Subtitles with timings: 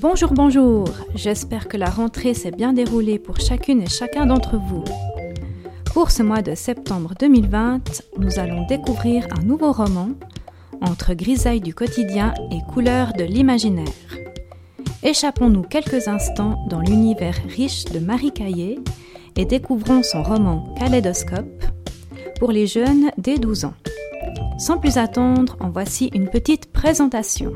[0.00, 0.88] Bonjour, bonjour.
[1.14, 4.82] J'espère que la rentrée s'est bien déroulée pour chacune et chacun d'entre vous.
[5.92, 10.08] Pour ce mois de septembre 2020, nous allons découvrir un nouveau roman
[10.80, 13.92] entre grisaille du quotidien et couleurs de l'imaginaire.
[15.02, 18.78] Échappons-nous quelques instants dans l'univers riche de Marie Caillé
[19.36, 21.62] et découvrons son roman Kaléidoscope
[22.38, 23.74] pour les jeunes dès 12 ans.
[24.58, 27.52] Sans plus attendre, en voici une petite présentation.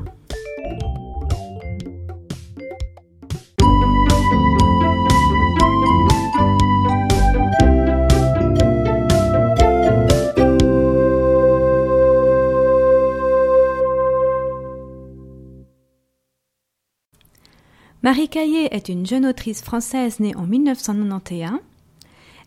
[18.04, 21.52] Marie Caillé est une jeune autrice française née en 1991.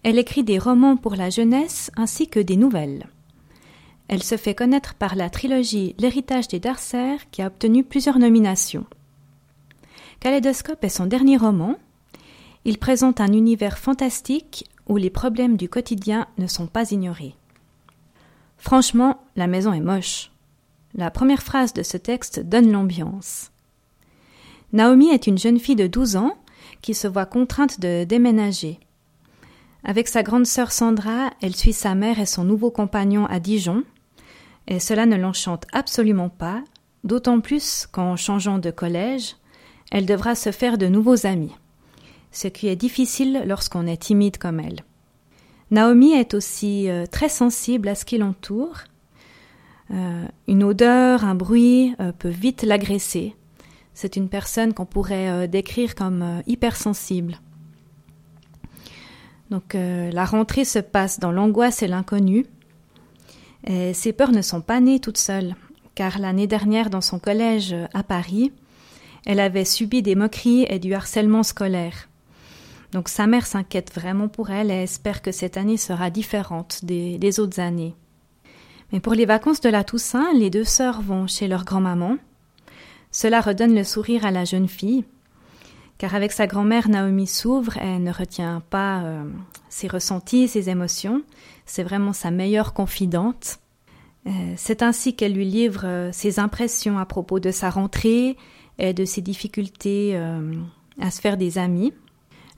[0.04, 3.08] Elle écrit des romans pour la jeunesse ainsi que des nouvelles.
[4.08, 8.86] Elle se fait connaître par la trilogie L'héritage des Darcer qui a obtenu plusieurs nominations.
[10.20, 11.76] Kaléidoscope est son dernier roman.
[12.64, 17.34] Il présente un univers fantastique où les problèmes du quotidien ne sont pas ignorés.
[18.60, 20.30] Franchement, la maison est moche.
[20.94, 23.50] La première phrase de ce texte donne l'ambiance.
[24.74, 26.34] Naomi est une jeune fille de 12 ans
[26.82, 28.80] qui se voit contrainte de déménager.
[29.84, 33.84] Avec sa grande sœur Sandra, elle suit sa mère et son nouveau compagnon à Dijon,
[34.68, 36.62] et cela ne l'enchante absolument pas,
[37.04, 39.36] d'autant plus qu'en changeant de collège,
[39.92, 41.56] elle devra se faire de nouveaux amis,
[42.32, 44.84] ce qui est difficile lorsqu'on est timide comme elle.
[45.72, 48.80] Naomi est aussi euh, très sensible à ce qui l'entoure.
[49.92, 53.36] Euh, une odeur, un bruit euh, peut vite l'agresser,
[53.98, 57.40] c'est une personne qu'on pourrait euh, décrire comme euh, hypersensible.
[59.50, 62.46] Donc euh, la rentrée se passe dans l'angoisse et l'inconnu.
[63.66, 65.56] Et ces peurs ne sont pas nées toutes seules,
[65.96, 68.54] car l'année dernière dans son collège à Paris,
[69.26, 72.08] elle avait subi des moqueries et du harcèlement scolaire.
[72.92, 77.18] Donc sa mère s'inquiète vraiment pour elle et espère que cette année sera différente des,
[77.18, 77.96] des autres années.
[78.92, 82.18] Mais pour les vacances de la Toussaint, les deux sœurs vont chez leur grand-maman
[83.18, 85.04] cela redonne le sourire à la jeune fille,
[85.98, 89.24] car avec sa grand-mère, Naomi s'ouvre, elle ne retient pas euh,
[89.70, 91.24] ses ressentis, ses émotions,
[91.66, 93.58] c'est vraiment sa meilleure confidente.
[94.28, 98.38] Euh, c'est ainsi qu'elle lui livre euh, ses impressions à propos de sa rentrée
[98.78, 100.16] et de ses difficultés
[101.02, 101.94] à se faire des amis.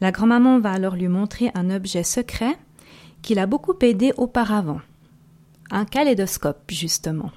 [0.02, 2.58] La grand-maman va alors lui montrer un objet secret
[3.22, 4.81] qui l'a beaucoup aidé auparavant.
[5.72, 7.31] Un kaléidoscope, justement.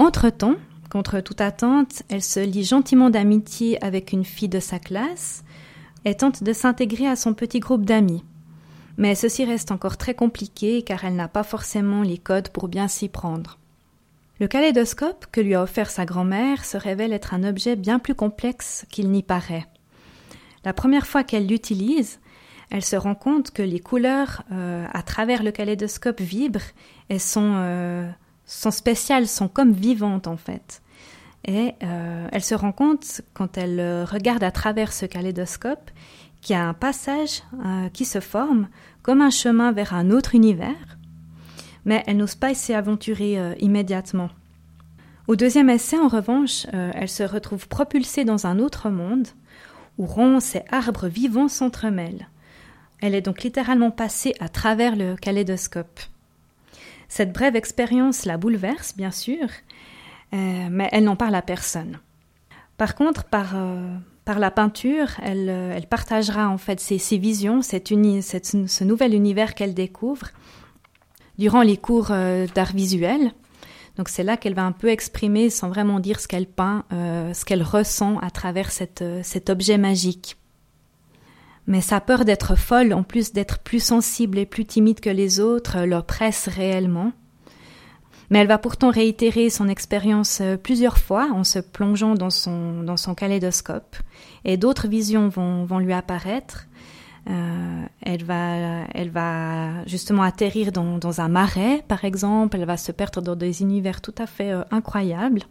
[0.00, 0.56] Entre-temps,
[0.90, 5.44] Contre toute attente, elle se lie gentiment d'amitié avec une fille de sa classe
[6.04, 8.24] et tente de s'intégrer à son petit groupe d'amis.
[8.98, 12.88] Mais ceci reste encore très compliqué car elle n'a pas forcément les codes pour bien
[12.88, 13.58] s'y prendre.
[14.40, 18.16] Le kaléidoscope que lui a offert sa grand-mère se révèle être un objet bien plus
[18.16, 19.66] complexe qu'il n'y paraît.
[20.64, 22.18] La première fois qu'elle l'utilise,
[22.70, 26.72] elle se rend compte que les couleurs euh, à travers le kaléidoscope vibrent
[27.10, 28.10] et sont euh,
[28.50, 30.82] sont spéciales, sont comme vivantes en fait.
[31.46, 35.90] Et euh, elle se rend compte, quand elle euh, regarde à travers ce kaléidoscope,
[36.42, 38.68] qu'il y a un passage euh, qui se forme
[39.02, 40.98] comme un chemin vers un autre univers,
[41.84, 44.28] mais elle n'ose pas s'y aventurer immédiatement.
[45.26, 49.28] Au deuxième essai, en revanche, elle se retrouve propulsée dans un autre monde
[49.96, 52.28] où ronces et arbres vivants s'entremêlent.
[53.00, 56.00] Elle est donc littéralement passée à travers le kaléidoscope.
[57.10, 59.48] Cette brève expérience la bouleverse, bien sûr,
[60.32, 61.98] euh, mais elle n'en parle à personne.
[62.78, 67.18] Par contre, par, euh, par la peinture, elle, euh, elle, partagera en fait ses, ses
[67.18, 70.28] visions, cette ce nouvel univers qu'elle découvre
[71.36, 72.12] durant les cours
[72.54, 73.32] d'art visuel.
[73.96, 77.44] Donc c'est là qu'elle va un peu exprimer, sans vraiment dire ce qu'elle peint, ce
[77.44, 80.36] qu'elle ressent à travers cette, cet objet magique.
[81.70, 85.38] Mais sa peur d'être folle, en plus d'être plus sensible et plus timide que les
[85.38, 87.12] autres, l'oppresse réellement.
[88.28, 92.82] Mais elle va pourtant réitérer son expérience euh, plusieurs fois en se plongeant dans son,
[92.82, 93.96] dans son kaléidoscope.
[94.44, 96.66] Et d'autres visions vont, vont lui apparaître.
[97.28, 102.56] Euh, elle, va, elle va justement atterrir dans, dans, un marais, par exemple.
[102.56, 105.42] Elle va se perdre dans des univers tout à fait euh, incroyables.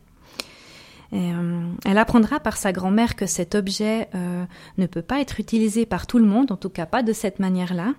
[1.13, 4.45] Euh, elle apprendra par sa grand-mère que cet objet euh,
[4.77, 7.39] ne peut pas être utilisé par tout le monde, en tout cas pas de cette
[7.39, 7.95] manière-là,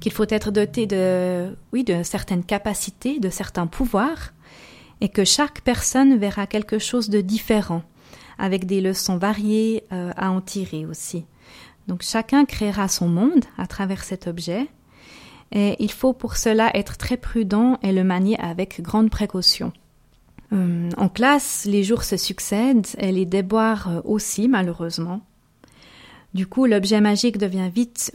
[0.00, 4.32] qu'il faut être doté de, oui, de certaines capacités, de certains pouvoirs,
[5.00, 7.82] et que chaque personne verra quelque chose de différent,
[8.38, 11.24] avec des leçons variées euh, à en tirer aussi.
[11.86, 14.66] Donc chacun créera son monde à travers cet objet,
[15.52, 19.72] et il faut pour cela être très prudent et le manier avec grande précaution.
[20.52, 25.20] Euh, en classe, les jours se succèdent et les déboires aussi, malheureusement.
[26.34, 28.12] Du coup, l'objet magique devient vite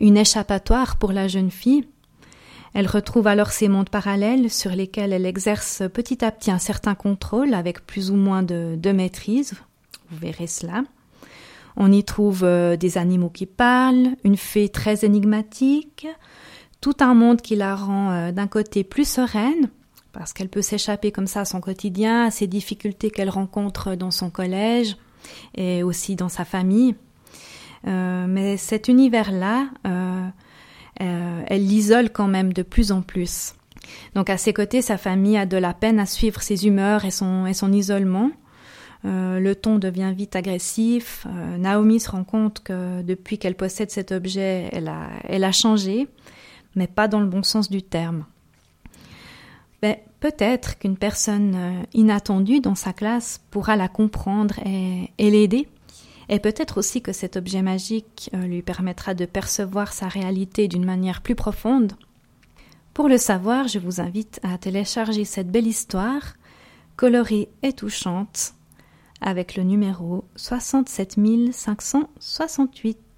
[0.00, 1.84] une échappatoire pour la jeune fille.
[2.72, 6.94] Elle retrouve alors ces mondes parallèles sur lesquels elle exerce petit à petit un certain
[6.94, 9.54] contrôle avec plus ou moins de, maîtrise.
[10.10, 10.84] Vous verrez cela.
[11.76, 16.06] On y trouve euh, des animaux qui parlent, une fée très énigmatique,
[16.80, 19.70] tout un monde qui la rend euh, d'un côté plus sereine,
[20.12, 24.10] parce qu'elle peut s'échapper comme ça à son quotidien, à ses difficultés qu'elle rencontre dans
[24.10, 24.96] son collège
[25.54, 26.94] et aussi dans sa famille.
[27.86, 29.68] Euh, mais cet univers-là,
[30.96, 33.54] elle l'isole quand même de plus en plus.
[34.14, 37.10] Donc à ses côtés, sa famille a de la peine à suivre ses humeurs et
[37.10, 38.30] son, isolement.
[39.04, 41.26] Euh, le ton devient vite agressif.
[41.26, 46.08] Euh, Naomi se rend compte que depuis qu'elle possède cet objet, elle a changé,
[46.74, 48.24] mais pas dans le bon sens du terme.
[49.82, 55.68] Mais peut-être qu'une personne euh, inattendue dans sa classe pourra la comprendre et, l'aider.
[56.28, 61.22] Et peut-être aussi que cet objet magique lui permettra de percevoir sa réalité d'une manière
[61.22, 61.94] plus profonde.
[62.94, 66.34] Pour le savoir, je vous invite à télécharger cette belle histoire,
[66.96, 68.54] colorée et touchante,
[69.20, 71.16] avec le numéro 67
[71.52, 73.09] 568.